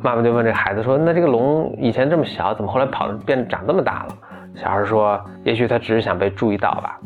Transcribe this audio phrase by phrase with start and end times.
[0.00, 4.14] 妈妈就问这孩子说：“那这个龙以前这么小，怎么后来跑变长这么大了？”
[4.54, 7.00] 小孩说：“也许他只是想被注意到吧。”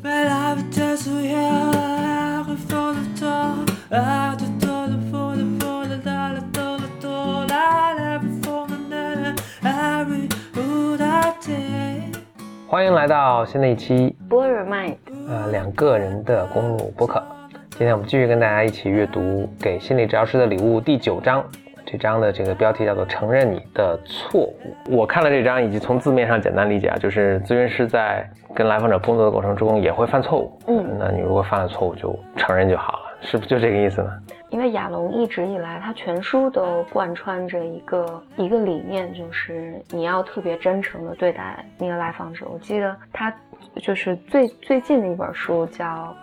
[12.68, 14.96] 欢迎来到新的一期 Blow Your Mind，
[15.28, 17.22] 呃，两个人的公路播客。
[17.70, 19.20] 今天我们继续跟大家一起阅读
[19.62, 21.42] 《给心理治疗师的礼物》第九章。
[21.92, 24.56] 这章的这个标题叫做“承认你的错误”。
[24.88, 30.58] 我看了这章，以及从字面上简单理解啊，就是咨询师在跟来访者工作的过程中也会犯错误。
[30.68, 34.10] 嗯，那你如果犯了错误，就承认就好了，是不是就这个意思呢？
[34.48, 42.46] 因为亚龙一直以来，他全书都贯穿着一个一个理念，就是你要特别真诚的对待那个来访者。
[42.50, 43.30] 我记得他
[43.76, 46.16] 就是最最近的一本书叫。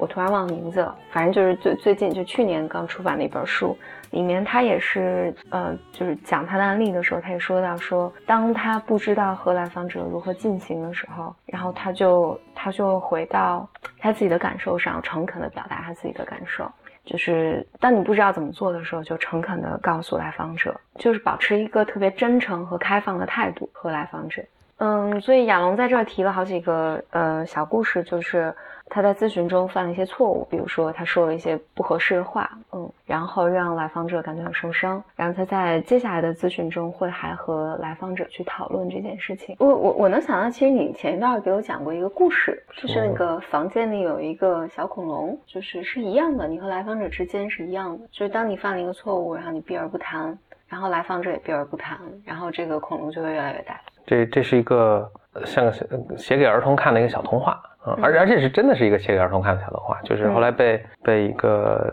[0.00, 3.76] 我突然忘了名字了，反正就是最最近就去年刚出版的一本书，
[4.10, 16.70] 里面他也是呃，就是讲他的案例的时候，他也说到说，当他不知道和来访者如何进行的时候，然后他就他就回到他自己的感受上，诚恳的表达他自己的感受，
[17.04, 24.42] 就是当你不知道怎么做的时候，就诚恳的告诉来访者，就是保持一个特别真诚和开放的态度和来访者。
[24.78, 28.54] 嗯，所以亚龙在这儿提了好几个呃小故事，就是
[28.86, 35.02] 他在咨询中犯了一些错误，比如说他说了一些不合适的话，嗯，然后让来访者感觉很受伤。
[35.16, 39.56] 然后他在接下来的咨询中会还和来访者去讨论这件事情。
[39.58, 53.80] 我我我能想到，其实你前一段给我讲过一个故事，就是那个房间里有一个小恐龙，就是是一样的，你和来访者之间是一样的，就是当你犯了一个错误，然后你避而不谈，然后来访者也避而不谈，然后这个恐龙就会越来越大。
[54.08, 55.06] 这这是一个
[55.44, 55.70] 像
[56.16, 61.92] 写给儿童看的一个小童话啊，而而且是真的是一个写给儿童看的小童话，就是后来被被一个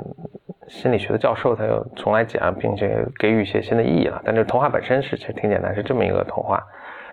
[0.70, 4.22] 心理学的教授他又重来讲，并且给予一些新的意义了。
[4.24, 6.64] 但这童话本身是其实挺简单，是这么一个童话，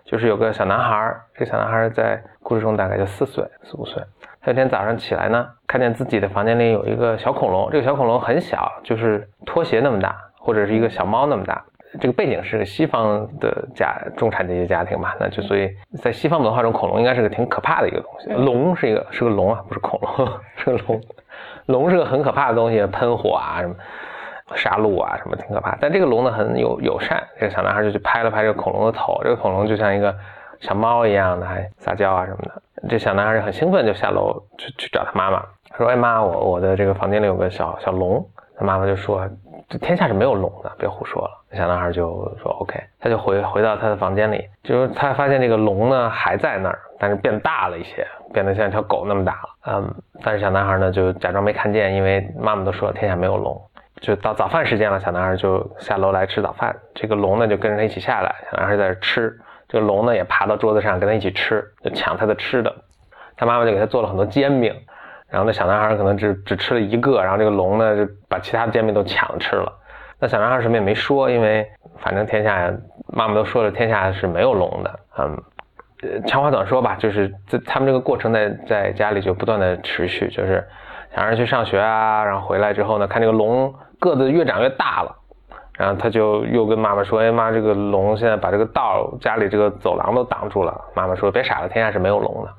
[0.04, 4.00] 就是有个小男孩，这个小男孩在故事中大概就四岁四五岁，
[4.40, 11.64] 他有天早上起来呢，看见自己的房间里有一个小恐龙，这个小恐龙很小，就是拖鞋那么大，或者是一个小猫那么大。
[12.00, 15.70] 这个背景是西方的家中产阶级家庭嘛，那就所以
[16.02, 18.30] 在西方文化中，恐龙应该是个挺可怕的一个东西。
[18.32, 21.00] 龙是一个是个龙啊，不是恐龙，是个龙。
[21.66, 23.74] 龙是个很可怕的东西，喷火啊什么，
[24.54, 25.76] 杀戮啊什么，挺可怕。
[25.80, 30.14] 但这个龙呢很有友善，这个小男孩就去拍了拍这个恐龙的头，这个恐龙就像一个
[30.60, 32.62] 小猫一样的，还撒娇啊什么的。
[32.88, 35.44] 这小男孩就很兴奋，就下楼去去找他妈妈，
[35.76, 38.26] 说：“哎妈，我我的这个房间里有个小小龙。”
[38.62, 39.28] 妈妈就说。
[39.68, 41.30] 这天下是没有龙的，别胡说了。
[41.56, 49.48] 小男孩就说 OK，他就回回到他的房间里，就是他发现这个龙呢还在那儿，但是变大了一些，变得像条狗那么大了。
[49.68, 53.58] 嗯，但是小男孩呢就假装没看见，因为妈妈都说天下没有龙。
[54.02, 59.34] 就到早饭时间了，小男孩就下楼来吃早饭，这个龙呢就跟着他一起下来，小男孩在这吃，
[59.68, 62.74] 这个龙呢也爬到桌子上跟他一起吃，就抢他的吃的。
[63.38, 64.74] 他妈妈就给他做了很多煎饼。
[65.32, 69.72] 然后那小男孩可能只只吃了一个，然后这个龙呢就把其他的煎饼都抢吃了。
[70.20, 71.66] 那小男孩什么也没说，因为
[71.98, 72.70] 反正天下
[73.08, 75.00] 妈妈都说了，天下是没有龙的。
[75.18, 80.62] 嗯，长话短说吧，就是这他们这个过程在在家里就不断的持续，就是
[81.16, 85.16] 小孩去上学啊，然后回来之后呢，看这个龙个子越长越大了，
[85.78, 92.50] 然后他就又跟妈妈说：“哎妈，这个龙现在把这个道家里这个走廊都挡住了。”妈妈说：“别傻了，天下是没有龙的。”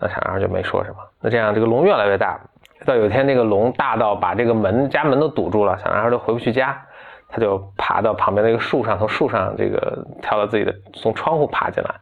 [0.00, 0.96] 那小男孩就没说什么。
[1.20, 2.38] 那这样，这个龙越来越大，
[2.84, 6.80] 到有一天，这个龙大到把这个门家门都堵住了，小男孩都回不去家，
[7.28, 11.94] 他就爬到旁边的一个树上，从树上这个跳到自己的，从窗户爬进来。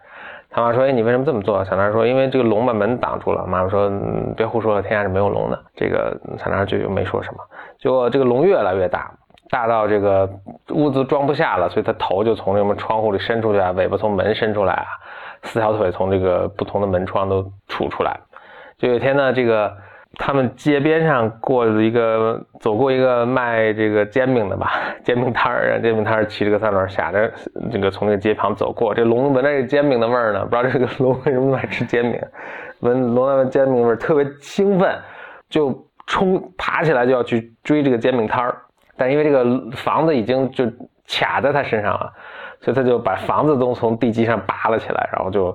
[0.55, 3.91] 他妈说：“哎，你为什么这么做？”小男孩说：“因为这个龙把门挡住了。”妈妈说
[4.37, 7.39] ：“别胡说了，天下是没有龙的。”这个小男孩就又没说什么。
[7.81, 9.11] 结果这个龙越来越大，
[9.49, 10.29] 大到这个
[10.69, 14.87] 屋子装不下了，所以他头就从什么窗户里伸出去啊，尾巴从门伸出来啊，
[15.43, 18.19] 四条腿从这个不同的门窗都杵出来。
[18.79, 19.73] 就有一天呢，这个
[20.19, 24.73] 他们街边上过一个走过一个卖这个煎饼的吧，
[25.05, 27.33] 煎饼摊儿，煎饼摊儿骑着个三轮，下着
[27.71, 32.21] 这个从这个街旁走过，这龙闻着这煎饼的味儿呢，不知道这个龙为什么爱吃煎饼，
[32.81, 34.99] 闻龙闻煎饼味儿特别兴奋，
[35.49, 35.73] 就
[36.07, 38.57] 冲爬起来就要去追这个煎饼摊儿，
[38.97, 40.65] 但因为这个房子已经就
[41.09, 42.13] 卡在他身上了，
[42.63, 45.55] 所以他就把房子都从地基上拔了起来，然后就。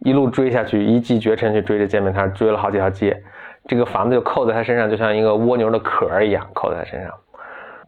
[0.00, 3.18] 一路追下去，一骑绝尘去追着煎饼摊，追了好几条街，
[3.66, 7.10] 这个房子就扣在他身上，就像一个蜗牛的壳一样扣在他身上。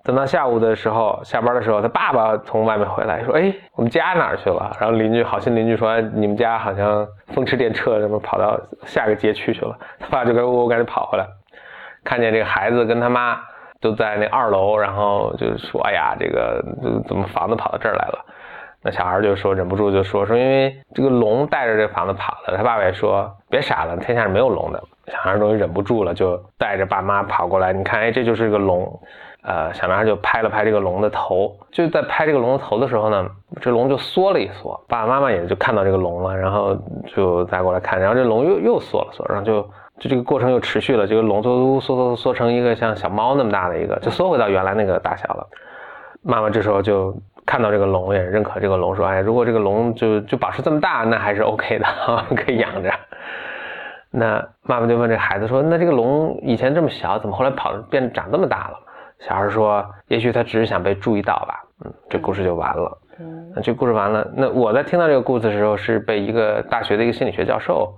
[0.05, 11.26] 等到下午的时候，下班的时候，他爸爸从外面回来，说：“哎，我们家哪去了？”然后邻居好心邻居说：“你们家好像风驰电掣，什么跑到下个街区去了。”他爸就跟我赶紧跑回来，
[12.05, 13.38] 看见这个孩子跟他妈
[13.82, 16.64] 都在那二楼，然后就说：“哎呀，这个
[17.06, 18.25] 怎么房子跑到这儿来了？”
[18.82, 27.72] 那小孩就说忍不住就说：“说因为这个龙带着这房子跑了。”他爸爸也说：“别傻了，天下是没有龙的。”小孩终于忍不住了，就带着爸妈跑过来。
[27.72, 29.00] 你看，哎，这就是个龙。
[29.42, 33.26] 呃，小男孩就拍了拍这个龙的头，就在拍这个龙的头的时候呢，
[33.60, 36.76] 这龙就缩了一缩，爸爸妈妈也就看到这个龙了，然后
[37.06, 39.62] 就再过来看，然后这龙又又缩了缩，然后就
[39.98, 45.46] 就这个过程又持续了，这个龙缩缩缩缩成一个像小猫那么大的一个，就缩回到原来那个大小了。
[46.20, 47.16] 妈妈这时候就
[47.49, 51.87] 看到这个龙，也认可这个龙，说：“哎，如果这个龙就就保持这么大，那还是 OK 的，
[52.37, 52.93] 可以养着。”
[54.12, 58.79] 那妈妈就问这孩子说：“那这个龙以前这么小，怎么后来跑变长这么大了？”
[59.21, 62.99] 小孩说：“也许他只是想被注意到吧。”嗯，这故事就完了。
[63.21, 64.31] 嗯，那这故事完了。
[64.37, 67.93] 那我在听到这个故事的时候，是被一个大学的一个心理学教授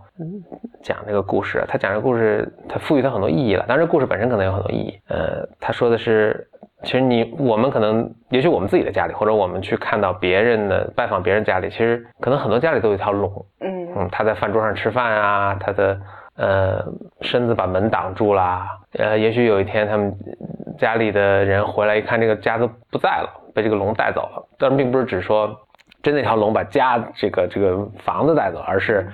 [0.83, 1.65] 讲这个故事。
[1.67, 3.65] 他讲这个故事，他赋予他很多意义了。
[3.67, 4.99] 当然，故事本身可能有很多意义。
[5.09, 6.47] 呃，他说的是，
[6.83, 13.31] 其实你我们可能，也许我们自己的家里，或者我们去看到别人的拜访别人家里，其实可能很多家里都有一条龙。
[13.61, 16.01] 嗯嗯，他在饭桌上吃饭啊，他的
[16.37, 16.85] 呃
[17.21, 18.67] 身子把门挡住啦。
[18.99, 20.15] 呃，也许有一天他们。
[20.79, 24.49] 家里的人回来一看，这个家都不在了，被这个龙带走了。
[24.59, 25.55] 但并不是只说
[26.03, 29.07] 真那条龙把家这个这个房子带走，而是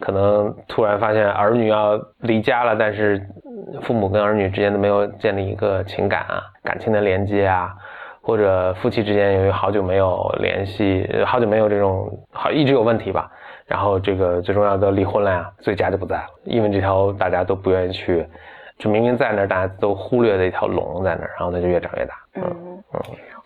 [0.00, 3.20] 可能突然发现儿女要离家了，但是
[3.82, 7.74] 父母跟儿女之间都没有建立一个情感啊、感情的连接啊，
[8.22, 13.30] 或者夫妻之间由于好久没有联系，好久没有这种好一直有问题吧，
[13.66, 18.26] 然后这个最重要的离婚了呀，所以家就不在了，因为这条大家都不愿意去。
[18.78, 22.14] 就明明在那儿，大家都忽略的一条龙在那儿，然后它就越长越大。
[22.34, 22.44] 嗯
[22.94, 23.00] 嗯，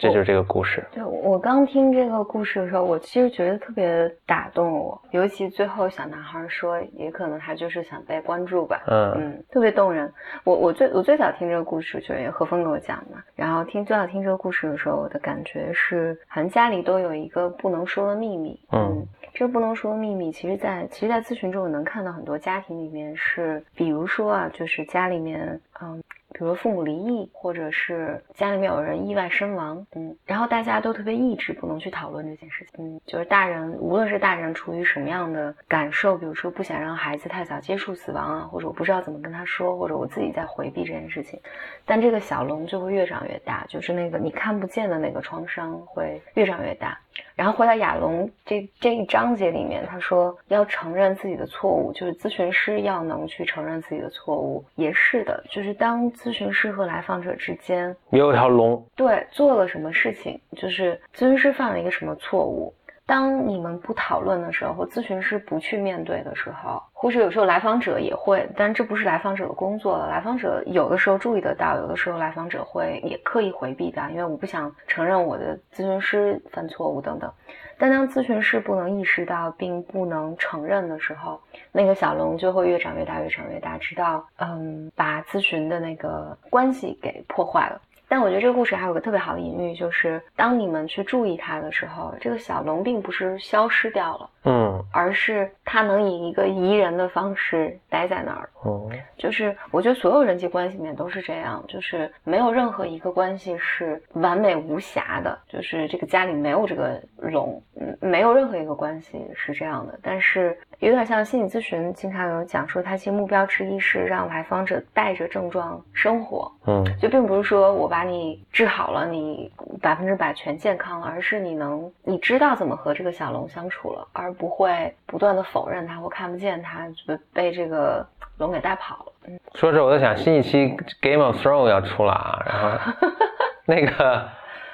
[0.08, 0.84] 这就是这个故事。
[0.92, 8.82] 对我刚听这个故事的时候，我其实觉得特别打动我，尤其最后小男孩说，也可能他就是想被关注吧。
[8.88, 10.12] 嗯嗯，特别动人。
[10.42, 18.58] 我我最我最早听这个故事就是何峰给我讲的，然后听最早听这个故事的时候，我的感觉是，好像家里都有一个不能说的秘密。
[18.72, 19.06] 嗯。
[19.34, 26.02] 这个不能说的秘密，其实，在其实，在咨询中，我能看到很多家庭里面是，比如说啊，就是家里面，嗯。
[26.32, 41.40] 比如父母离异，或者是家里面有人意外身亡，嗯，然后大家都特别抑制，不能去讨论这件事情，嗯，就是大人，无论是大人出于什么样的感受，比如说不想让孩子太早接触死亡啊，或者我不知道怎么跟他说，或者我自己在回避这件事情，
[41.84, 46.98] 但这个小龙就会越长越大，就是那个你看不见的那个创伤会越长越大。
[47.34, 56.02] 然后回到亚龙这这一章节里面，他说要承认自己的错误，就是咨询师要能去承认自己的错误，也是的，就是当。
[56.12, 62.72] 咨询师和来访者之间也有条龙，对，做了什么事情，就是咨询师犯了一个什么错误。
[63.04, 70.08] 当你们不讨论的时候，咨询师不去面对的时候，或者有时候来访者也会，但这不是来访者的工作了。
[70.08, 77.30] 来访者有的时候注意得到，有的时候来访者会也刻意回避的，因为我不想承认我的咨询师犯错误等等。
[77.76, 81.40] 但当咨询师不能意识到并不能承认的时候，
[81.72, 87.80] 那个小龙就会越长越大，越长越大，直到嗯把咨询的那个关系给破坏了。
[88.12, 98.50] 但我觉得这个故事还有个特别好的隐喻，就是当你们去注意它的时候，这个小龙并不是消失掉了，嗯，而是它能以一个宜人的方式待在那儿。
[98.66, 109.98] 嗯，就是我觉得所有人际关系里面都是这样，就是没有任何一个关系是完美无瑕的，就是这个家里没有这个龙，嗯，没有任何一个关系是这样的。
[110.02, 110.54] 但是
[110.88, 119.48] 有点像心理咨询，经常有讲说，它其实目标之一是让来访者带着症状生活，嗯，就并不是说我把把你治好了，你
[119.80, 128.04] 百分之百全健康了，而是你能，你知道怎么和这个小龙相处了，而不会不断的否认它或看不见它，被被这个
[128.38, 129.12] 龙给带跑了。
[129.28, 132.92] 嗯，说这我在想，新一期 Game of Thrones 要出了啊，然后
[133.66, 134.28] 那个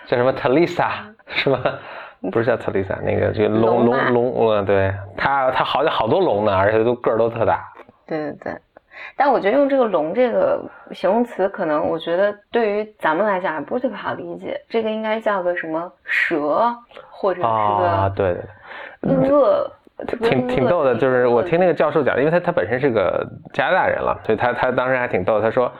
[0.07, 0.89] 叫什么 Talisa
[1.27, 1.79] 是吧？
[2.33, 7.73] 不是叫 Talisa，那个就龙龙龙，嗯，对，它它好像好多龙呢，而且都个儿都特大。
[8.07, 8.53] 对对对。
[9.17, 10.61] 但我觉得用这个“龙”这个
[10.91, 14.61] 形容词，可能我觉得对于咱们来讲还不是特别好理解。
[14.69, 16.75] 这个应该叫个什么蛇，
[17.09, 18.37] 或者是个对
[19.01, 19.71] 对鳄，
[20.07, 20.95] 挺挺逗的。
[20.95, 25.41] 就是我听那个教授讲，因为他他本身是个加拿大人了，所以他他当时还挺逗。
[25.41, 25.71] 他说，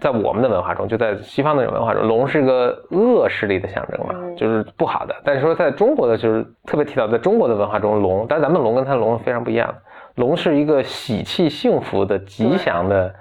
[0.00, 5.14] 在我们的文化中，就在西方那种文化中，龙是个恶势力的象征嘛，就是不好的。
[5.24, 9.74] 但是说在中国的，就是特别提到，在中国的文化中，龙，但咱们龙跟他龙非常不一样。
[10.16, 13.12] 龙是一个喜气、幸福的、吉祥的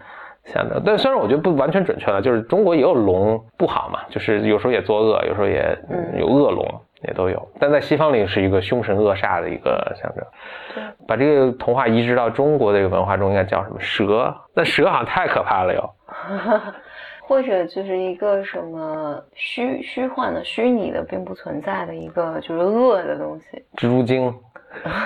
[0.43, 5.75] 象征，但虽然我觉得不完全准确了，就是中国也有龙不好嘛，就是有时候也作恶，有时候也
[6.19, 7.47] 有恶龙，也都有。
[7.59, 10.25] 但在西方里是一个凶神恶煞的一个象征。
[11.07, 14.33] 把这个童话移植到中国的这个文化中，应该叫什么蛇？
[14.55, 15.89] 那蛇好像太可怕了哟。
[17.25, 23.63] 或者就是一个什么虚虚幻的、虚拟的，并不存在的一个就是恶的东西。
[23.77, 24.33] 蜘蛛精，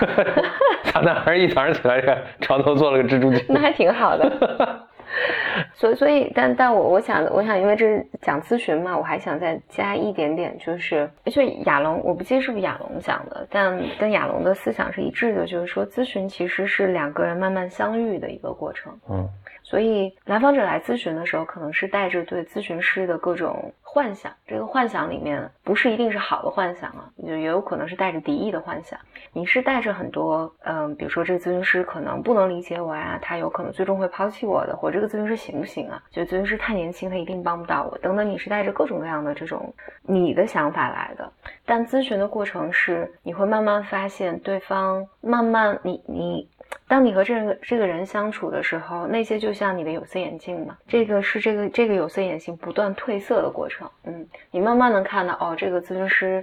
[0.82, 2.02] 小男孩一早上起来，
[2.40, 4.28] 床头做了个蜘蛛精，那还挺好的。
[5.74, 18.92] 所以，所以，但但我我想，我想，因为这是讲咨询嘛，我还想再加一点点，就是就亚龙，我不记得是不是亚龙讲的，但跟亚龙的思想是一致的，就是说咨询其实是两个人慢慢相遇的一个过程。
[19.08, 19.28] 嗯。
[19.62, 24.30] 所以，来访者来咨询的时候，可能是带着对咨询师的各种幻想。
[24.46, 28.98] 这个幻想里面，不是一定是好的幻想啊，就也有可能是带着敌意的幻想。
[29.32, 36.02] 你是带着很多，嗯，比如说这个咨询师可能不能理解我呀，他有可能最终会抛弃我的，或这个咨询师行不行啊？
[36.10, 38.28] 就咨询师太年轻，他一定帮不到我，等等。
[38.28, 41.32] 你是带着各种各样的这种你的想法来的。
[41.64, 46.48] 但咨询的过程是，你会慢慢发现对方，慢慢你你。
[46.88, 53.88] 当你和这个这个人相处的时候，那些就像你的有色眼镜嘛，这个是这个这个有色眼镜不断褪色的过程。
[54.04, 56.42] 嗯，你慢慢能看到，哦，这个咨询师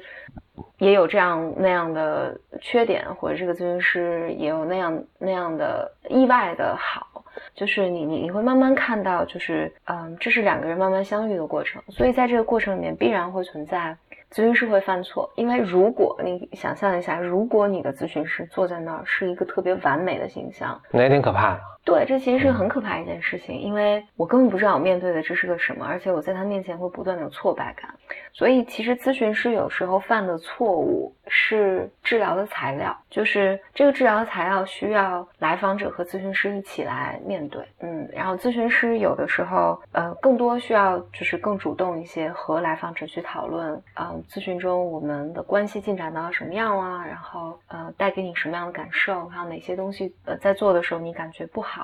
[0.78, 7.24] 也有这样那样的缺点，或者这个咨询师也有那样那样的意外的好，
[7.56, 11.82] 就是你你你会慢慢看到，就是嗯，这是两个人慢慢相遇的过程。
[11.90, 13.98] 所以在这个过程里面，必然会存在。
[14.36, 21.62] 咨询师会犯错，因为如果你想象一下，如果你的咨询师坐在那儿是一个特别完美的形象，那也挺可怕的。
[21.86, 27.94] 对，这其实是很可怕一件事情，因为我根本不知道我面对的这是个什么，而且我在他面前会不断的有挫败感。
[28.34, 37.64] 所以，其实咨询师有时候犯的错误是治疗的材料，就是这个治疗材料需要来访者和咨询师一起来面对。
[37.80, 51.75] 嗯，然后咨询师有的时候，呃，更多需要就是更主动一些，和来访者去讨论，嗯，咨询中我们的关系进展到什么样了，然后呃，带给你什么样的感受，还有哪些东西呃在做的时候你感觉不好。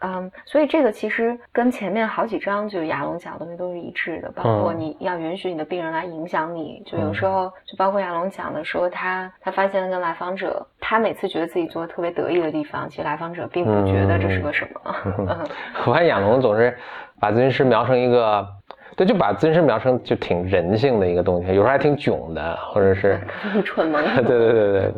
[0.00, 14.94] 嗯，所以这个其实跟前面好几章就是亚龙讲的东西都是一致的，包括你要允许你的病人来影响你，就有时候就包括亚龙讲的说他他发现跟来访者，他每次觉得自己做的特别得意的地方，其实来访者并不觉得这是个什么。
[15.86, 16.76] 我看亚龙总是
[17.18, 18.46] 把咨询师描成一个，
[18.96, 24.02] 对，就把咨询师描成就挺人性的一个东西，有时候还挺囧的，或者是 很蠢萌。
[24.16, 24.92] 对对对对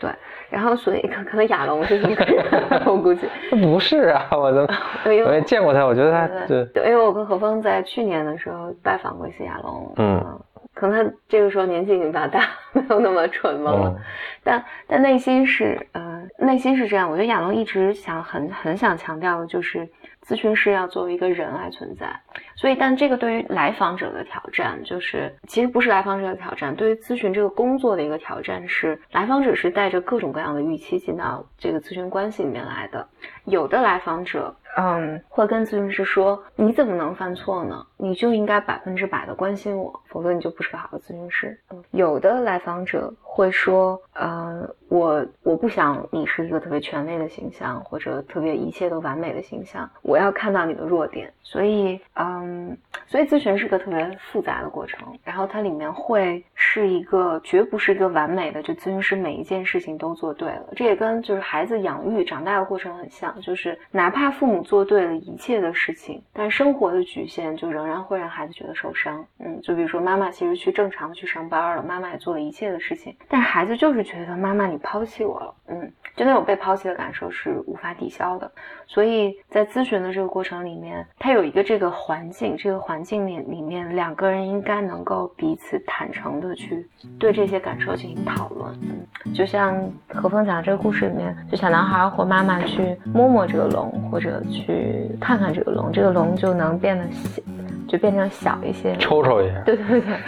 [0.00, 0.10] 对。
[0.52, 2.44] 然后，所以可可能亚龙是一个人，
[2.84, 4.68] 我估计不是啊，我都
[5.06, 10.40] 我也见过他，我觉得他对对，因为我跟何峰在去年的时候拜访过一次亚龙，嗯，
[10.74, 13.96] 可能他这个时候年纪已经比较大， 没有那么蠢萌了，
[14.44, 17.10] 但但内心是，呃，内心是这样。
[17.10, 19.88] 我觉得亚龙一直想很很想强调的就是。
[20.26, 22.08] 咨询师要作为一个人来存在，
[22.54, 33.06] 所以，但这个对于来访者的挑战，就是其实不是来访者的挑战，对于咨询这个工作的一个挑战是，来访者是带着各种各样的预期进到这个咨询关系里面来的，
[33.44, 34.54] 有的来访者。
[34.74, 37.86] 嗯，会跟咨询师说：“你怎么能犯错呢？
[37.98, 41.60] 你就应该百分之百的关心我，否则你就不是个好的咨询师。”，
[41.92, 52.74] 有的来访者会说：“呃，我我不想你是一个特别权威的形象，或者特别一切都完美的形象，我要看到你的弱点。”所以，嗯，
[53.06, 60.64] 所以咨询是个特别复杂的过程，然后它里面会是一个绝不是一个完美的，就咨询师每一件事情都做对了。
[60.74, 64.62] 这也跟就是孩子养育长大的过程很像，就是哪怕父母。
[64.62, 69.22] 做对了一切的事情，但生活的局限就仍然会让孩子觉得受伤。
[69.38, 75.54] 嗯，就比如说妈妈其实去正常的去上班了，妈妈也做了一切的事情，但是孩子就是觉得妈妈你抛弃我了。
[75.68, 78.50] 嗯，就那种被抛弃的感受是无法抵消的。
[78.86, 86.86] 所以在咨询的这个过程里面，他有一个这个环境，这个环境里里面两个人应该能够彼此坦诚的去
[87.18, 88.70] 对这些感受进行讨论。
[88.82, 89.74] 嗯，就像
[90.08, 97.42] 何峰讲的这个故事里面，就小男孩或妈妈去摸摸这个龙，或者去看看这个龙，这个龙就能变得小，
[97.88, 99.60] 就变成小一些，抽抽一下。
[99.64, 100.18] 对对对，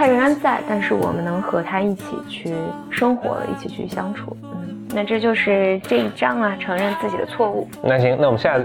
[0.00, 2.54] 它仍然在，但是我们能和他一起去
[2.90, 4.34] 生活，一起去相处。
[4.44, 4.88] 嗯。
[4.94, 7.68] 那这就是这一章啊，承认自己的错误。
[7.82, 8.58] 那行，那我们下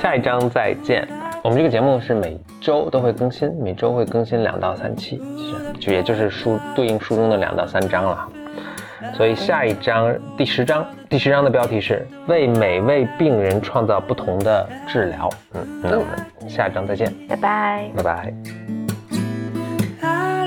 [0.00, 1.06] 下一章再见。
[1.44, 8.26] 我们这个节目是每周都会更新，每周会更新两到三期，其实就也就是书对应书中的两到三章了。
[9.12, 15.28] 所以下一章第十章，第十章的标题是为每位病人创造不同的治疗。
[15.52, 18.59] 嗯，那我们下一章再见，拜拜，拜拜。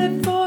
[0.10, 0.43] for.